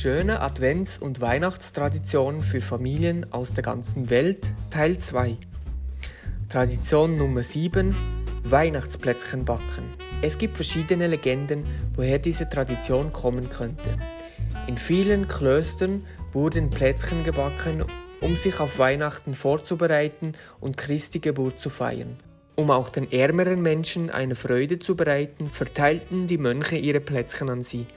Schöne 0.00 0.40
Advents- 0.42 0.96
und 1.00 1.20
Weihnachtstraditionen 1.20 2.40
für 2.40 2.60
Familien 2.60 3.32
aus 3.32 3.52
der 3.52 3.64
ganzen 3.64 4.10
Welt 4.10 4.48
Teil 4.70 4.96
2 4.96 5.36
Tradition 6.48 7.16
Nummer 7.16 7.42
7 7.42 7.96
Weihnachtsplätzchen 8.44 9.44
backen. 9.44 9.92
Es 10.22 10.38
gibt 10.38 10.54
verschiedene 10.54 11.08
Legenden, 11.08 11.64
woher 11.96 12.20
diese 12.20 12.48
Tradition 12.48 13.12
kommen 13.12 13.50
könnte. 13.50 13.98
In 14.68 14.78
vielen 14.78 15.26
Klöstern 15.26 16.06
wurden 16.32 16.70
Plätzchen 16.70 17.24
gebacken, 17.24 17.84
um 18.20 18.36
sich 18.36 18.60
auf 18.60 18.78
Weihnachten 18.78 19.34
vorzubereiten 19.34 20.34
und 20.60 20.76
Christi 20.76 21.18
Geburt 21.18 21.58
zu 21.58 21.70
feiern. 21.70 22.20
Um 22.54 22.70
auch 22.70 22.90
den 22.90 23.10
ärmeren 23.10 23.62
Menschen 23.62 24.10
eine 24.10 24.36
Freude 24.36 24.78
zu 24.78 24.94
bereiten, 24.94 25.48
verteilten 25.48 26.28
die 26.28 26.38
Mönche 26.38 26.76
ihre 26.76 27.00
Plätzchen 27.00 27.50
an 27.50 27.64
sie. 27.64 27.88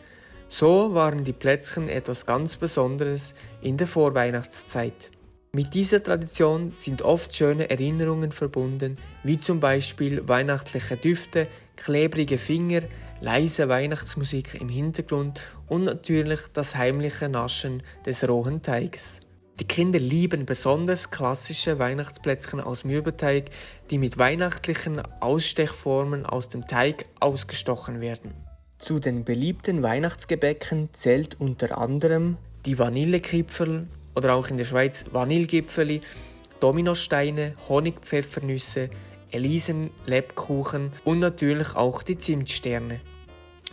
So 0.53 0.93
waren 0.93 1.23
die 1.23 1.31
Plätzchen 1.31 1.87
etwas 1.87 2.25
ganz 2.25 2.57
Besonderes 2.57 3.35
in 3.61 3.77
der 3.77 3.87
Vorweihnachtszeit. 3.87 5.09
Mit 5.53 5.73
dieser 5.73 6.03
Tradition 6.03 6.73
sind 6.73 7.03
oft 7.03 7.33
schöne 7.33 7.69
Erinnerungen 7.69 8.33
verbunden, 8.33 8.97
wie 9.23 9.37
zum 9.37 9.61
Beispiel 9.61 10.27
weihnachtliche 10.27 10.97
Düfte, 10.97 11.47
klebrige 11.77 12.37
Finger, 12.37 12.81
leise 13.21 13.69
Weihnachtsmusik 13.69 14.59
im 14.59 14.67
Hintergrund 14.67 15.39
und 15.67 15.85
natürlich 15.85 16.41
das 16.51 16.75
heimliche 16.75 17.29
Naschen 17.29 17.81
des 18.05 18.27
rohen 18.27 18.61
Teigs. 18.61 19.21
Die 19.57 19.65
Kinder 19.65 19.99
lieben 19.99 20.45
besonders 20.45 21.11
klassische 21.11 21.79
Weihnachtsplätzchen 21.79 22.59
aus 22.59 22.83
Mürbeteig, 22.83 23.51
die 23.89 23.97
mit 23.97 24.17
weihnachtlichen 24.17 25.01
Ausstechformen 25.21 26.25
aus 26.25 26.49
dem 26.49 26.67
Teig 26.67 27.05
ausgestochen 27.21 28.01
werden. 28.01 28.50
Zu 28.81 28.97
den 28.97 29.23
beliebten 29.23 29.83
Weihnachtsgebäcken 29.83 30.89
zählt 30.91 31.39
unter 31.39 31.77
anderem 31.77 32.37
die 32.65 32.79
Vanillekipferl 32.79 33.85
oder 34.15 34.33
auch 34.33 34.47
in 34.47 34.57
der 34.57 34.65
Schweiz 34.65 35.05
Vanillegipfeli, 35.11 36.01
Dominosteine, 36.59 37.53
Honigpfeffernüsse, 37.69 38.89
Elisenlebkuchen 39.29 40.93
und 41.05 41.19
natürlich 41.19 41.75
auch 41.75 42.01
die 42.01 42.17
Zimtsterne. 42.17 43.01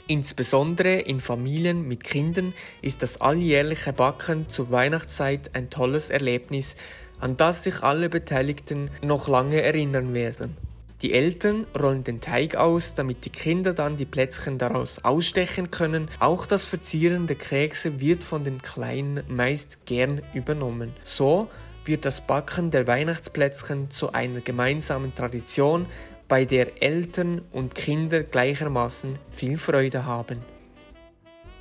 Insbesondere 0.08 0.96
in 0.96 1.20
Familien 1.20 1.88
mit 1.88 2.04
Kindern 2.04 2.52
ist 2.82 3.02
das 3.02 3.18
alljährliche 3.22 3.94
Backen 3.94 4.50
zur 4.50 4.70
Weihnachtszeit 4.70 5.56
ein 5.56 5.70
tolles 5.70 6.10
Erlebnis, 6.10 6.76
an 7.18 7.38
das 7.38 7.64
sich 7.64 7.82
alle 7.82 8.10
Beteiligten 8.10 8.90
noch 9.02 9.26
lange 9.26 9.62
erinnern 9.62 10.12
werden. 10.12 10.67
Die 11.00 11.12
Eltern 11.12 11.64
rollen 11.78 12.02
den 12.02 12.20
Teig 12.20 12.56
aus, 12.56 12.96
damit 12.96 13.24
die 13.24 13.30
Kinder 13.30 13.72
dann 13.72 13.96
die 13.96 14.04
Plätzchen 14.04 14.58
daraus 14.58 15.04
ausstechen 15.04 15.70
können. 15.70 16.10
Auch 16.18 16.44
das 16.44 16.64
Verzieren 16.64 17.28
der 17.28 17.36
Kekse 17.36 18.00
wird 18.00 18.24
von 18.24 18.42
den 18.42 18.60
Kleinen 18.62 19.22
meist 19.28 19.86
gern 19.86 20.20
übernommen. 20.34 20.92
So 21.04 21.48
wird 21.84 22.04
das 22.04 22.26
Backen 22.26 22.72
der 22.72 22.88
Weihnachtsplätzchen 22.88 23.92
zu 23.92 24.12
einer 24.12 24.40
gemeinsamen 24.40 25.14
Tradition, 25.14 25.86
bei 26.26 26.44
der 26.44 26.82
Eltern 26.82 27.42
und 27.52 27.74
Kinder 27.74 28.22
gleichermaßen 28.22 29.18
viel 29.30 29.56
Freude 29.56 30.04
haben. 30.04 30.40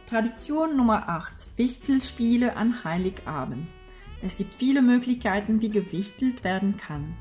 Tradition 0.08 0.76
Nummer 0.76 1.08
8. 1.08 1.34
Wichtelspiele 1.58 2.56
an 2.56 2.84
Heiligabend. 2.84 3.70
Es 4.22 4.36
gibt 4.36 4.56
viele 4.56 4.82
Möglichkeiten, 4.82 5.62
wie 5.62 5.70
gewichtelt 5.70 6.44
werden 6.44 6.76
kann. 6.76 7.16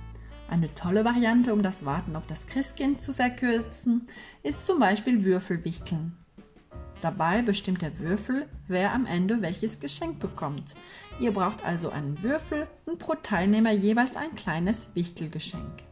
Eine 0.49 0.73
tolle 0.75 1.05
Variante, 1.05 1.53
um 1.53 1.63
das 1.63 1.85
Warten 1.85 2.15
auf 2.15 2.27
das 2.27 2.47
Christkind 2.47 3.01
zu 3.01 3.13
verkürzen, 3.13 4.07
ist 4.43 4.67
zum 4.67 4.79
Beispiel 4.79 5.25
Würfelwichteln. 5.25 6.17
Dabei 7.01 7.43
bestimmt 7.43 7.83
der 7.83 7.99
Würfel, 7.99 8.49
wer 8.69 8.93
am 8.93 9.07
Ende 9.07 9.43
welches 9.43 9.81
Geschenk 9.81 10.19
bekommt. 10.19 10.75
Ihr 11.21 11.33
braucht 11.33 11.65
also 11.65 11.91
einen 11.91 12.23
Würfel 12.23 12.67
und 12.87 12.99
pro 12.99 13.15
Teilnehmer 13.15 13.73
jeweils 13.73 14.17
ein 14.17 14.35
kleines 14.35 14.89
Wichtelgeschenk. 14.95 15.83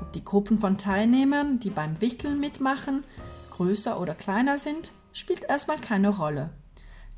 Ob 0.00 0.12
die 0.12 0.24
Gruppen 0.24 0.58
von 0.58 0.76
Teilnehmern, 0.76 1.60
die 1.60 1.70
beim 1.70 2.00
Wichteln 2.00 2.40
mitmachen, 2.40 3.04
größer 3.50 4.00
oder 4.00 4.14
kleiner 4.14 4.58
sind, 4.58 4.92
spielt 5.12 5.44
erstmal 5.44 5.78
keine 5.78 6.08
Rolle. 6.08 6.50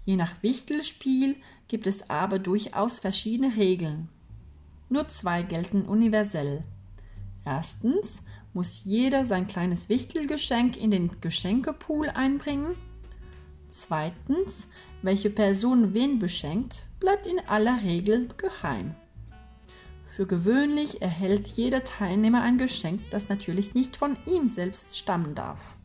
Je 0.04 0.16
nach 0.16 0.43
Wichtelspiel 0.43 1.37
gibt 1.69 1.87
es 1.87 2.10
aber 2.10 2.38
durchaus 2.38 3.00
verschiedene 3.00 3.56
Regeln. 3.56 4.09
Nur 4.89 5.09
zwei 5.09 5.43
gelten 5.43 5.83
universell. 5.83 6.62
Erstens 7.45 8.22
muss 8.53 8.84
jeder 8.84 9.25
sein 9.25 9.47
kleines 9.47 9.89
Wichtelgeschenk 9.89 10.77
in 10.77 10.91
den 10.91 11.21
Geschenkepool 11.21 12.09
einbringen. 12.11 12.77
Zweitens, 13.69 14.69
welche 15.03 15.31
Person 15.31 15.95
wen 15.95 16.19
beschenkt, 16.19 16.83
bleibt 17.00 17.27
in 17.27 17.41
aller 17.49 17.83
Regel 17.83 18.28
geheim. 18.37 18.95
Für 20.06 20.27
gewöhnlich 20.27 21.03
erhält 21.03 21.49
jeder 21.49 21.84
Teilnehmer 21.84 22.43
ein 22.43 22.56
Geschenk, 22.56 23.01
das 23.11 23.28
natürlich 23.28 23.75
nicht 23.75 23.97
von 23.97 24.16
ihm 24.27 24.47
selbst 24.47 24.97
stammen 24.97 25.34
darf. 25.34 25.77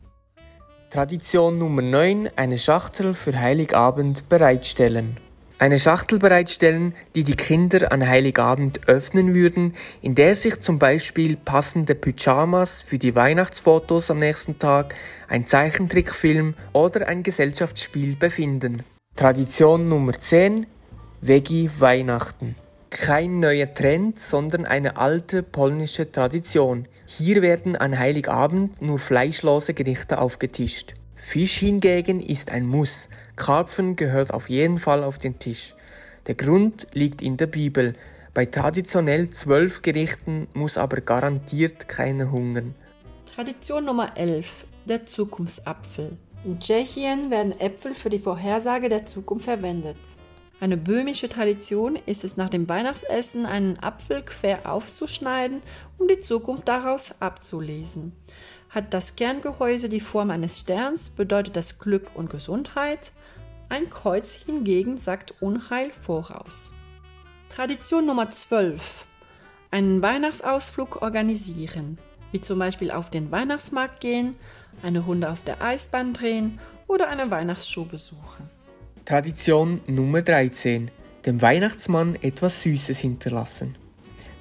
Tradition 0.90 1.58
Nummer 1.58 1.82
9. 1.82 2.30
Eine 2.36 2.58
Schachtel 2.58 3.14
für 3.14 3.36
Heiligabend 3.36 4.28
bereitstellen 4.28 5.16
eine 5.60 5.78
Schachtel 5.78 6.18
bereitstellen, 6.18 6.94
die 7.14 7.22
die 7.22 7.36
Kinder 7.36 7.92
an 7.92 8.08
Heiligabend 8.08 8.88
öffnen 8.88 9.34
würden, 9.34 9.74
in 10.00 10.14
der 10.14 10.34
sich 10.34 10.58
zum 10.60 10.78
Beispiel 10.78 11.36
passende 11.36 11.94
Pyjamas 11.94 12.80
für 12.80 12.96
die 12.96 13.14
Weihnachtsfotos 13.14 14.10
am 14.10 14.18
nächsten 14.18 14.58
Tag, 14.58 14.94
ein 15.28 15.46
Zeichentrickfilm 15.46 16.54
oder 16.72 17.08
ein 17.08 17.22
Gesellschaftsspiel 17.22 18.16
befinden. 18.16 18.84
Tradition 19.16 19.90
Nummer 19.90 20.14
10 20.14 20.66
Veggie 21.20 21.70
Weihnachten. 21.78 22.56
Kein 22.88 23.38
neuer 23.40 23.72
Trend, 23.72 24.18
sondern 24.18 24.64
eine 24.64 24.96
alte 24.96 25.42
polnische 25.42 26.10
Tradition. 26.10 26.86
Hier 27.04 27.42
werden 27.42 27.76
an 27.76 27.98
Heiligabend 27.98 28.80
nur 28.80 28.98
fleischlose 28.98 29.74
Gerichte 29.74 30.18
aufgetischt. 30.18 30.94
Fisch 31.20 31.58
hingegen 31.58 32.18
ist 32.20 32.50
ein 32.50 32.66
Muss. 32.66 33.10
Karpfen 33.36 33.94
gehört 33.94 34.32
auf 34.32 34.48
jeden 34.48 34.78
Fall 34.78 35.04
auf 35.04 35.18
den 35.18 35.38
Tisch. 35.38 35.74
Der 36.26 36.34
Grund 36.34 36.86
liegt 36.94 37.20
in 37.20 37.36
der 37.36 37.46
Bibel. 37.46 37.94
Bei 38.32 38.46
traditionell 38.46 39.28
zwölf 39.28 39.82
Gerichten 39.82 40.48
muss 40.54 40.78
aber 40.78 41.02
garantiert 41.02 41.88
keiner 41.88 42.32
hungern. 42.32 42.74
Tradition 43.32 43.84
Nummer 43.84 44.16
11. 44.16 44.46
Der 44.86 45.04
Zukunftsapfel. 45.04 46.16
In 46.44 46.58
Tschechien 46.58 47.30
werden 47.30 47.52
Äpfel 47.60 47.94
für 47.94 48.08
die 48.08 48.18
Vorhersage 48.18 48.88
der 48.88 49.04
Zukunft 49.04 49.44
verwendet. 49.44 49.98
Eine 50.58 50.78
böhmische 50.78 51.28
Tradition 51.28 51.98
ist 52.06 52.24
es, 52.24 52.38
nach 52.38 52.50
dem 52.50 52.68
Weihnachtsessen 52.68 53.44
einen 53.44 53.78
Apfel 53.78 54.22
quer 54.22 54.70
aufzuschneiden, 54.72 55.60
um 55.98 56.08
die 56.08 56.20
Zukunft 56.20 56.66
daraus 56.66 57.14
abzulesen. 57.20 58.12
Hat 58.70 58.94
das 58.94 59.16
Kerngehäuse 59.16 59.88
die 59.88 60.00
Form 60.00 60.30
eines 60.30 60.60
Sterns, 60.60 61.10
bedeutet 61.10 61.56
das 61.56 61.80
Glück 61.80 62.06
und 62.14 62.30
Gesundheit. 62.30 63.10
Ein 63.68 63.90
Kreuz 63.90 64.34
hingegen 64.34 64.96
sagt 64.96 65.34
Unheil 65.40 65.90
voraus. 65.90 66.70
Tradition 67.48 68.06
Nummer 68.06 68.30
12. 68.30 68.80
Einen 69.72 70.02
Weihnachtsausflug 70.02 71.02
organisieren, 71.02 71.98
wie 72.30 72.40
zum 72.40 72.60
Beispiel 72.60 72.92
auf 72.92 73.10
den 73.10 73.32
Weihnachtsmarkt 73.32 74.00
gehen, 74.00 74.36
eine 74.84 75.00
Runde 75.00 75.30
auf 75.30 75.42
der 75.42 75.60
Eisbahn 75.60 76.12
drehen 76.12 76.60
oder 76.86 77.08
eine 77.08 77.28
Weihnachtsshow 77.28 77.84
besuchen. 77.84 78.48
Tradition 79.04 79.80
Nummer 79.88 80.22
13. 80.22 80.92
Dem 81.26 81.42
Weihnachtsmann 81.42 82.14
etwas 82.22 82.62
Süßes 82.62 82.98
hinterlassen 82.98 83.76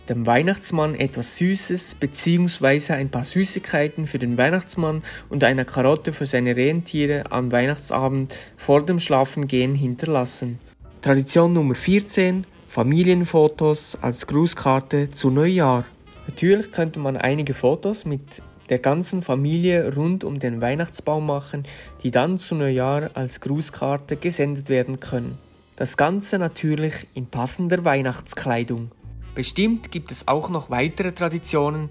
dem 0.09 0.25
Weihnachtsmann 0.25 0.95
etwas 0.95 1.37
Süßes 1.37 1.95
bzw. 1.95 2.93
ein 2.93 3.09
paar 3.09 3.25
Süßigkeiten 3.25 4.07
für 4.07 4.17
den 4.17 4.37
Weihnachtsmann 4.37 5.03
und 5.29 5.43
eine 5.43 5.65
Karotte 5.65 6.13
für 6.13 6.25
seine 6.25 6.55
Rentiere 6.55 7.31
am 7.31 7.51
Weihnachtsabend 7.51 8.33
vor 8.57 8.85
dem 8.85 8.99
Schlafengehen 8.99 9.75
hinterlassen. 9.75 10.59
Tradition 11.01 11.53
Nummer 11.53 11.75
14 11.75 12.45
Familienfotos 12.67 13.97
als 14.01 14.27
Grußkarte 14.27 15.09
zu 15.09 15.29
Neujahr. 15.29 15.85
Natürlich 16.27 16.71
könnte 16.71 16.99
man 16.99 17.17
einige 17.17 17.53
Fotos 17.53 18.05
mit 18.05 18.43
der 18.69 18.79
ganzen 18.79 19.23
Familie 19.23 19.95
rund 19.95 20.23
um 20.23 20.39
den 20.39 20.61
Weihnachtsbaum 20.61 21.25
machen, 21.25 21.63
die 22.03 22.11
dann 22.11 22.37
zu 22.37 22.55
Neujahr 22.55 23.09
als 23.15 23.41
Grußkarte 23.41 24.17
gesendet 24.17 24.69
werden 24.69 24.99
können. 24.99 25.37
Das 25.75 25.97
Ganze 25.97 26.37
natürlich 26.37 27.07
in 27.13 27.27
passender 27.27 27.85
Weihnachtskleidung. 27.85 28.91
Bestimmt 29.39 29.89
gibt 29.89 30.11
es 30.11 30.27
auch 30.27 30.49
noch 30.49 30.69
weitere 30.69 31.13
Traditionen, 31.13 31.87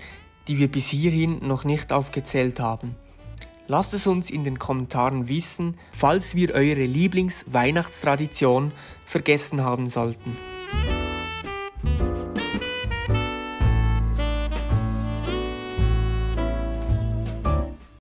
die 0.48 0.58
wir 0.58 0.68
bis 0.68 0.88
hierhin 0.88 1.38
noch 1.48 1.64
nicht 1.64 1.94
aufgezählt 1.94 2.60
haben. 2.60 2.94
Lasst 3.68 3.94
es 3.94 4.06
uns 4.06 4.30
in 4.30 4.44
den 4.44 4.58
Kommentaren 4.58 5.28
wissen, 5.28 5.78
falls 5.96 6.34
wir 6.34 6.52
eure 6.52 6.84
Lieblings-Weihnachtstradition 6.84 8.70
vergessen 9.06 9.64
haben 9.64 9.88
sollten. 9.88 10.36